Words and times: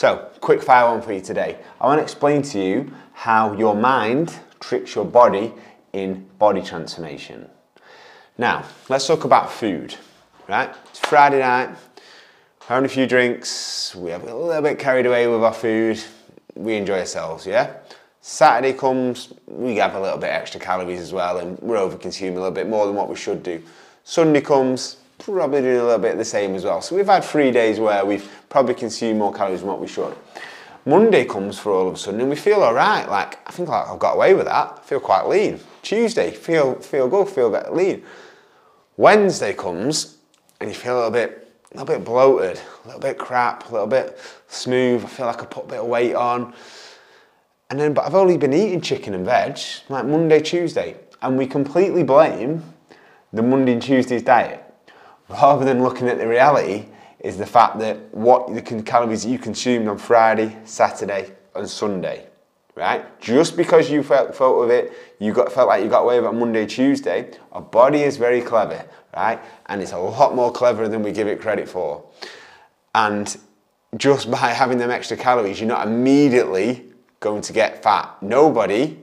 So, 0.00 0.30
quick 0.40 0.62
fire 0.62 0.90
one 0.90 1.02
for 1.02 1.12
you 1.12 1.20
today. 1.20 1.58
I 1.78 1.86
want 1.86 1.98
to 1.98 2.02
explain 2.02 2.40
to 2.40 2.58
you 2.58 2.90
how 3.12 3.52
your 3.52 3.74
mind 3.74 4.34
tricks 4.58 4.94
your 4.94 5.04
body 5.04 5.52
in 5.92 6.26
body 6.38 6.62
transformation. 6.62 7.50
Now, 8.38 8.64
let's 8.88 9.06
talk 9.06 9.24
about 9.24 9.52
food, 9.52 9.94
right? 10.48 10.74
It's 10.88 11.00
Friday 11.00 11.40
night, 11.40 11.76
having 12.66 12.86
a 12.86 12.88
few 12.88 13.06
drinks, 13.06 13.94
we 13.94 14.08
have 14.10 14.26
a 14.26 14.34
little 14.34 14.62
bit 14.62 14.78
carried 14.78 15.04
away 15.04 15.26
with 15.26 15.44
our 15.44 15.52
food, 15.52 16.02
we 16.54 16.76
enjoy 16.76 17.00
ourselves, 17.00 17.46
yeah? 17.46 17.70
Saturday 18.22 18.72
comes, 18.72 19.34
we 19.46 19.76
have 19.76 19.94
a 19.96 20.00
little 20.00 20.16
bit 20.16 20.30
extra 20.30 20.58
calories 20.58 21.00
as 21.00 21.12
well, 21.12 21.40
and 21.40 21.58
we're 21.58 21.76
over 21.76 21.98
consuming 21.98 22.38
a 22.38 22.40
little 22.40 22.54
bit 22.54 22.70
more 22.70 22.86
than 22.86 22.94
what 22.94 23.10
we 23.10 23.16
should 23.16 23.42
do. 23.42 23.62
Sunday 24.04 24.40
comes, 24.40 24.96
probably 25.20 25.60
doing 25.60 25.76
a 25.76 25.84
little 25.84 25.98
bit 25.98 26.16
the 26.16 26.24
same 26.24 26.54
as 26.54 26.64
well. 26.64 26.80
So 26.80 26.96
we've 26.96 27.06
had 27.06 27.22
three 27.22 27.50
days 27.50 27.78
where 27.78 28.04
we've 28.04 28.28
probably 28.48 28.74
consumed 28.74 29.18
more 29.18 29.32
calories 29.32 29.60
than 29.60 29.68
what 29.68 29.80
we 29.80 29.86
should. 29.86 30.16
Monday 30.86 31.24
comes 31.24 31.58
for 31.58 31.72
all 31.72 31.88
of 31.88 31.94
a 31.94 31.96
sudden 31.98 32.20
and 32.20 32.30
we 32.30 32.36
feel 32.36 32.62
all 32.62 32.74
right. 32.74 33.08
Like, 33.08 33.38
I 33.46 33.52
think 33.52 33.68
like 33.68 33.86
I've 33.86 33.98
got 33.98 34.14
away 34.14 34.34
with 34.34 34.46
that. 34.46 34.78
I 34.78 34.80
feel 34.82 35.00
quite 35.00 35.28
lean. 35.28 35.60
Tuesday, 35.82 36.30
feel, 36.30 36.76
feel 36.76 37.08
good, 37.08 37.28
feel 37.28 37.50
better 37.50 37.70
lean. 37.70 38.02
Wednesday 38.96 39.52
comes 39.52 40.16
and 40.60 40.70
you 40.70 40.74
feel 40.74 40.94
a 40.94 40.96
little 40.96 41.10
bit, 41.10 41.52
a 41.72 41.78
little 41.78 41.94
bit 41.94 42.04
bloated, 42.04 42.60
a 42.84 42.86
little 42.86 43.00
bit 43.00 43.18
crap, 43.18 43.68
a 43.68 43.72
little 43.72 43.86
bit 43.86 44.18
smooth. 44.48 45.04
I 45.04 45.08
feel 45.08 45.26
like 45.26 45.42
I 45.42 45.46
put 45.46 45.64
a 45.66 45.68
bit 45.68 45.78
of 45.78 45.86
weight 45.86 46.14
on. 46.14 46.54
And 47.68 47.78
then, 47.78 47.94
but 47.94 48.04
I've 48.04 48.14
only 48.14 48.36
been 48.36 48.52
eating 48.52 48.80
chicken 48.80 49.14
and 49.14 49.24
veg 49.24 49.58
like 49.88 50.06
Monday, 50.06 50.40
Tuesday. 50.40 50.96
And 51.22 51.36
we 51.36 51.46
completely 51.46 52.02
blame 52.02 52.64
the 53.32 53.42
Monday 53.42 53.74
and 53.74 53.82
Tuesday's 53.82 54.22
diet 54.22 54.69
rather 55.30 55.64
than 55.64 55.82
looking 55.82 56.08
at 56.08 56.18
the 56.18 56.26
reality 56.26 56.86
is 57.20 57.36
the 57.36 57.46
fact 57.46 57.78
that 57.78 57.98
what 58.14 58.52
the 58.52 58.62
calories 58.82 59.24
you 59.24 59.38
consumed 59.38 59.88
on 59.88 59.98
Friday, 59.98 60.56
Saturday, 60.64 61.32
and 61.54 61.68
Sunday, 61.68 62.26
right? 62.74 63.20
Just 63.20 63.56
because 63.56 63.90
you 63.90 64.02
felt, 64.02 64.34
felt 64.34 64.58
with 64.58 64.70
it, 64.70 64.92
you 65.18 65.32
got 65.32 65.52
felt 65.52 65.68
like 65.68 65.82
you 65.84 65.90
got 65.90 66.02
away 66.02 66.16
with 66.16 66.24
it 66.24 66.28
on 66.28 66.38
Monday, 66.38 66.66
Tuesday. 66.66 67.30
Our 67.52 67.60
body 67.60 68.02
is 68.02 68.16
very 68.16 68.40
clever, 68.40 68.84
right? 69.14 69.40
And 69.66 69.82
it's 69.82 69.92
a 69.92 69.98
lot 69.98 70.34
more 70.34 70.50
clever 70.50 70.88
than 70.88 71.02
we 71.02 71.12
give 71.12 71.28
it 71.28 71.40
credit 71.40 71.68
for. 71.68 72.04
And 72.94 73.36
just 73.96 74.30
by 74.30 74.36
having 74.36 74.78
them 74.78 74.90
extra 74.90 75.16
calories, 75.16 75.60
you're 75.60 75.68
not 75.68 75.86
immediately 75.86 76.84
going 77.20 77.42
to 77.42 77.52
get 77.52 77.82
fat. 77.82 78.22
Nobody 78.22 78.98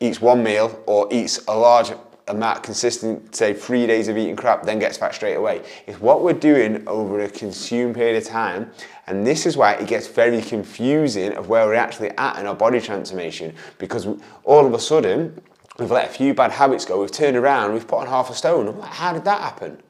eats 0.00 0.20
one 0.20 0.42
meal 0.42 0.82
or 0.86 1.08
eats 1.10 1.44
a 1.46 1.56
large 1.56 1.92
amount 2.28 2.62
consistent, 2.62 3.34
say 3.34 3.52
three 3.52 3.86
days 3.86 4.08
of 4.08 4.16
eating 4.16 4.36
crap, 4.36 4.62
then 4.64 4.78
gets 4.78 4.96
fat 4.96 5.14
straight 5.14 5.34
away. 5.34 5.62
It's 5.86 6.00
what 6.00 6.22
we're 6.22 6.32
doing 6.32 6.86
over 6.86 7.20
a 7.20 7.28
consumed 7.28 7.94
period 7.94 8.16
of 8.22 8.28
time. 8.28 8.70
And 9.06 9.26
this 9.26 9.46
is 9.46 9.56
why 9.56 9.74
it 9.74 9.88
gets 9.88 10.06
very 10.06 10.42
confusing 10.42 11.32
of 11.34 11.48
where 11.48 11.66
we're 11.66 11.74
actually 11.74 12.10
at 12.10 12.38
in 12.38 12.46
our 12.46 12.54
body 12.54 12.80
transformation 12.80 13.54
because 13.78 14.06
all 14.44 14.66
of 14.66 14.74
a 14.74 14.78
sudden, 14.78 15.40
we've 15.78 15.90
let 15.90 16.10
a 16.10 16.12
few 16.12 16.34
bad 16.34 16.50
habits 16.50 16.84
go, 16.84 17.00
we've 17.00 17.10
turned 17.10 17.36
around, 17.36 17.72
we've 17.72 17.88
put 17.88 18.00
on 18.00 18.06
half 18.06 18.30
a 18.30 18.34
stone. 18.34 18.68
I'm 18.68 18.78
Like, 18.78 18.90
how 18.90 19.12
did 19.12 19.24
that 19.24 19.40
happen? 19.40 19.82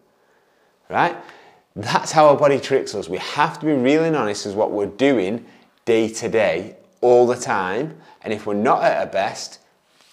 Right? 0.89 1.17
That's 1.77 2.13
how 2.13 2.29
our 2.29 2.37
body 2.37 2.59
tricks 2.59 2.95
us. 2.95 3.09
We 3.09 3.19
have 3.19 3.59
to 3.61 3.67
be 3.67 3.73
real 3.73 4.05
and 4.05 4.17
honest 4.17 4.47
as 4.47 4.55
what 4.55 4.71
we're 4.71 4.87
doing 4.87 5.45
day 5.85 6.09
to 6.09 6.29
day, 6.29 6.77
all 7.01 7.27
the 7.27 7.37
time. 7.37 7.99
And 8.23 8.33
if 8.33 8.47
we're 8.47 8.55
not 8.55 8.83
at 8.83 8.99
our 8.99 9.07
best, 9.07 9.61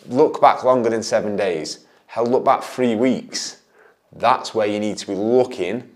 look 0.08 0.40
back 0.40 0.64
longer 0.64 0.90
than 0.90 1.02
seven 1.02 1.36
days 1.36 1.85
held 2.08 2.34
up 2.34 2.44
back 2.44 2.64
three 2.64 2.96
weeks, 2.96 3.62
that's 4.16 4.54
where 4.54 4.68
you 4.68 4.80
need 4.80 4.98
to 4.98 5.08
be 5.08 5.16
looking 5.16 5.90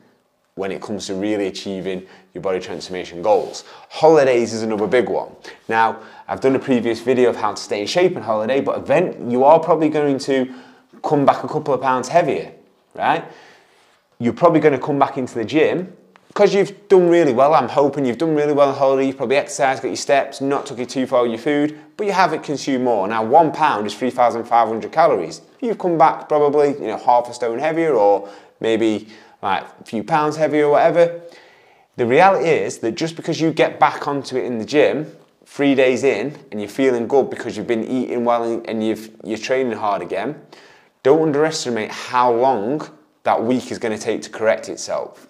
when 0.56 0.72
it 0.72 0.82
comes 0.82 1.08
to 1.08 1.16
really 1.16 1.48
achieving 1.48 2.06
your 2.34 2.42
body 2.42 2.60
transformation 2.60 3.22
goals. 3.22 3.64
Holidays 3.90 4.54
is 4.54 4.62
another 4.62 4.88
big 4.88 5.08
one. 5.08 5.32
Now, 5.70 6.02
I've 6.28 6.42
done 6.42 6.56
a 6.56 6.60
previous 6.60 7.00
video 7.00 7.30
of 7.30 7.38
how 7.38 7.54
to 7.54 7.62
stay 7.62 7.82
in 7.82 7.88
shape 7.88 8.18
on 8.18 8.24
holiday, 8.24 8.60
but 8.60 8.78
event 8.78 9.32
you 9.32 9.46
are 9.46 9.60
probably 9.60 9.90
going 9.90 10.20
to 10.20 10.54
come 11.02 11.26
back 11.26 11.44
a 11.44 11.48
couple 11.48 11.74
of 11.74 11.82
pounds 11.82 12.10
heavier, 12.10 12.52
right? 12.94 13.24
You're 14.20 14.34
probably 14.34 14.60
going 14.60 14.78
to 14.78 14.86
come 14.86 15.00
back 15.00 15.18
into 15.18 15.36
the 15.36 15.46
gym 15.46 15.96
because 16.30 16.54
you've 16.54 16.88
done 16.88 17.10
really 17.10 17.34
well, 17.34 17.54
I'm 17.56 17.68
hoping 17.68 18.06
you've 18.06 18.20
done 18.20 18.36
really 18.36 18.54
well 18.54 18.70
on 18.70 18.76
holiday, 18.76 19.08
you've 19.08 19.18
probably 19.18 19.36
exercised, 19.36 19.82
got 19.82 19.90
your 19.90 19.98
steps, 19.98 20.42
not 20.42 20.66
took 20.66 20.80
it 20.80 20.88
too 20.88 21.08
far 21.08 21.24
with 21.24 21.32
your 21.32 21.40
food, 21.40 21.78
but 21.98 22.06
you 22.06 22.14
haven't 22.14 22.44
consumed 22.44 22.84
more. 22.86 23.08
Now, 23.08 23.26
one 23.26 23.52
pound 23.52 23.88
is 23.88 23.96
3,500 23.96 24.92
calories. 24.92 25.42
You've 25.60 25.80
come 25.80 25.98
back 25.98 26.30
probably, 26.30 26.70
you 26.74 26.88
know, 26.88 26.98
half 26.98 27.28
a 27.30 27.34
stone 27.34 27.58
heavier 27.58 27.94
or 27.94 28.30
maybe 28.60 29.10
like 29.42 29.66
a 29.82 29.84
few 29.84 30.04
pounds 30.04 30.38
heavier 30.38 30.68
or 30.68 30.72
whatever. 30.74 31.20
The 31.98 32.06
reality 32.06 32.48
is 32.48 32.78
that 32.78 32.96
just 32.96 33.16
because 33.16 33.42
you 33.42 33.52
get 33.52 33.80
back 33.80 34.08
onto 34.08 34.38
it 34.38 34.46
in 34.46 34.60
the 34.60 34.66
gym 34.66 35.12
three 35.46 35.74
days 35.74 36.04
in 36.04 36.38
and 36.52 36.62
you're 36.62 36.70
feeling 36.70 37.08
good 37.08 37.32
because 37.32 37.58
you've 37.58 37.68
been 37.68 37.84
eating 37.84 38.24
well 38.24 38.64
and 38.66 38.86
you've, 38.86 39.10
you're 39.26 39.38
training 39.38 39.78
hard 39.78 40.04
again, 40.04 40.40
don't 41.02 41.24
underestimate 41.24 41.92
how 41.92 42.32
long 42.32 42.88
that 43.24 43.44
week 43.44 43.72
is 43.72 43.80
going 43.80 43.98
to 43.98 44.02
take 44.02 44.22
to 44.22 44.30
correct 44.30 44.70
itself 44.70 45.26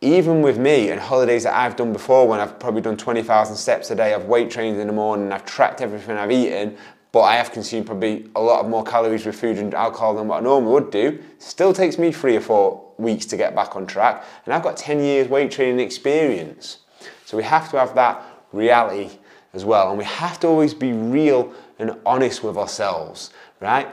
even 0.00 0.40
with 0.40 0.58
me 0.58 0.90
and 0.90 0.98
holidays 0.98 1.44
that 1.44 1.54
I've 1.54 1.76
done 1.76 1.92
before 1.92 2.26
when 2.26 2.40
I've 2.40 2.58
probably 2.58 2.80
done 2.80 2.96
20,000 2.96 3.54
steps 3.56 3.90
a 3.90 3.94
day, 3.94 4.14
I've 4.14 4.24
weight 4.24 4.50
trained 4.50 4.80
in 4.80 4.86
the 4.86 4.92
morning, 4.92 5.30
I've 5.30 5.44
tracked 5.44 5.82
everything 5.82 6.16
I've 6.16 6.32
eaten, 6.32 6.76
but 7.12 7.22
I 7.22 7.36
have 7.36 7.52
consumed 7.52 7.86
probably 7.86 8.28
a 8.34 8.40
lot 8.40 8.66
more 8.68 8.82
calories 8.82 9.26
with 9.26 9.38
food 9.38 9.58
and 9.58 9.74
alcohol 9.74 10.14
than 10.14 10.28
what 10.28 10.38
I 10.38 10.40
normally 10.40 10.72
would 10.72 10.90
do. 10.90 11.22
Still 11.38 11.74
takes 11.74 11.98
me 11.98 12.12
three 12.12 12.36
or 12.36 12.40
four 12.40 12.92
weeks 12.96 13.26
to 13.26 13.36
get 13.36 13.54
back 13.54 13.76
on 13.76 13.86
track, 13.86 14.24
and 14.46 14.54
I've 14.54 14.62
got 14.62 14.76
10 14.76 15.00
years 15.00 15.28
weight 15.28 15.50
training 15.50 15.80
experience. 15.80 16.78
So 17.26 17.36
we 17.36 17.42
have 17.42 17.70
to 17.70 17.78
have 17.78 17.94
that 17.96 18.22
reality 18.52 19.10
as 19.52 19.64
well, 19.66 19.90
and 19.90 19.98
we 19.98 20.04
have 20.04 20.40
to 20.40 20.46
always 20.46 20.72
be 20.72 20.92
real 20.92 21.52
and 21.78 21.98
honest 22.06 22.42
with 22.42 22.56
ourselves, 22.56 23.30
right? 23.60 23.88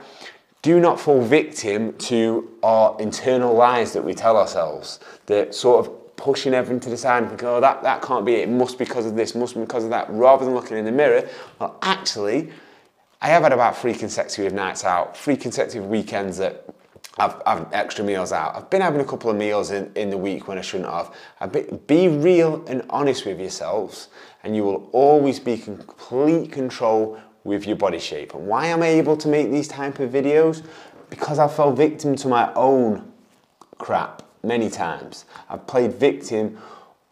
do 0.62 0.80
not 0.80 0.98
fall 0.98 1.22
victim 1.22 1.96
to 1.98 2.50
our 2.62 2.96
internal 3.00 3.54
lies 3.54 3.92
that 3.92 4.04
we 4.04 4.12
tell 4.12 4.36
ourselves 4.36 4.98
that 5.26 5.54
sort 5.54 5.86
of 5.86 5.97
pushing 6.18 6.52
everything 6.52 6.80
to 6.80 6.90
the 6.90 6.96
side 6.96 7.22
and 7.22 7.30
thinking, 7.30 7.48
oh, 7.48 7.60
that, 7.60 7.82
that 7.82 8.02
can't 8.02 8.26
be 8.26 8.34
it. 8.34 8.48
It 8.48 8.50
must 8.50 8.76
be 8.76 8.84
because 8.84 9.06
of 9.06 9.16
this, 9.16 9.34
must 9.34 9.54
be 9.54 9.60
because 9.60 9.84
of 9.84 9.90
that, 9.90 10.10
rather 10.10 10.44
than 10.44 10.52
looking 10.52 10.76
in 10.76 10.84
the 10.84 10.92
mirror. 10.92 11.26
Well, 11.58 11.78
actually, 11.80 12.50
I 13.22 13.28
have 13.28 13.44
had 13.44 13.52
about 13.52 13.78
three 13.78 13.94
consecutive 13.94 14.52
nights 14.52 14.84
out, 14.84 15.16
three 15.16 15.36
consecutive 15.36 15.88
weekends 15.88 16.36
that 16.38 16.66
I've, 17.16 17.40
I've 17.46 17.72
extra 17.72 18.04
meals 18.04 18.32
out. 18.32 18.54
I've 18.54 18.68
been 18.68 18.82
having 18.82 19.00
a 19.00 19.04
couple 19.04 19.30
of 19.30 19.36
meals 19.36 19.70
in, 19.70 19.90
in 19.94 20.10
the 20.10 20.18
week 20.18 20.46
when 20.46 20.58
I 20.58 20.60
shouldn't 20.60 20.90
have. 20.90 21.14
I've 21.40 21.52
been, 21.52 21.80
be 21.86 22.08
real 22.08 22.64
and 22.66 22.84
honest 22.90 23.24
with 23.24 23.40
yourselves, 23.40 24.08
and 24.42 24.54
you 24.54 24.64
will 24.64 24.88
always 24.92 25.40
be 25.40 25.56
complete 25.56 26.52
control 26.52 27.18
with 27.44 27.66
your 27.66 27.76
body 27.76 27.98
shape. 27.98 28.34
And 28.34 28.46
why 28.46 28.66
am 28.66 28.82
I 28.82 28.88
able 28.88 29.16
to 29.16 29.28
make 29.28 29.50
these 29.50 29.68
type 29.68 29.98
of 30.00 30.10
videos? 30.10 30.64
Because 31.10 31.38
I 31.38 31.48
fell 31.48 31.72
victim 31.72 32.14
to 32.16 32.28
my 32.28 32.52
own 32.54 33.12
crap 33.78 34.22
many 34.42 34.70
times. 34.70 35.24
I've 35.48 35.66
played 35.66 35.94
victim 35.94 36.58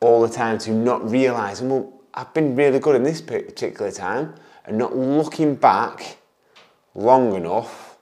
all 0.00 0.22
the 0.22 0.32
time 0.32 0.58
to 0.58 0.70
not 0.70 1.08
realizing, 1.10 1.70
well, 1.70 1.92
I've 2.14 2.32
been 2.32 2.56
really 2.56 2.78
good 2.78 2.96
in 2.96 3.02
this 3.02 3.20
particular 3.20 3.90
time 3.90 4.34
and 4.64 4.78
not 4.78 4.96
looking 4.96 5.54
back 5.54 6.18
long 6.94 7.34
enough 7.34 7.98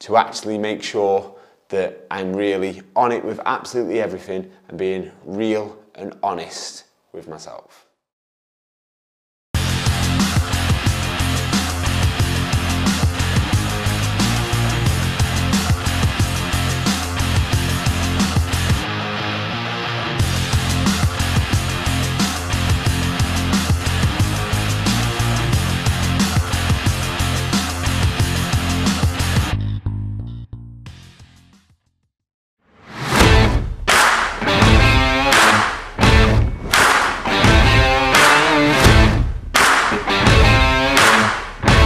to 0.00 0.16
actually 0.16 0.58
make 0.58 0.82
sure 0.82 1.34
that 1.68 2.06
I'm 2.10 2.34
really 2.34 2.82
on 2.94 3.12
it 3.12 3.24
with 3.24 3.40
absolutely 3.46 4.00
everything 4.00 4.50
and 4.68 4.78
being 4.78 5.10
real 5.24 5.78
and 5.94 6.14
honest 6.22 6.84
with 7.12 7.28
myself. 7.28 7.85